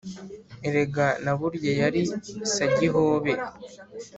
Erega 0.67 1.07
na 1.23 1.33
burya 1.39 1.71
yari 1.81 2.01
Sagihobe 2.53 3.31